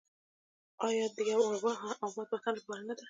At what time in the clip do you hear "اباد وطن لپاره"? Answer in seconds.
1.55-2.81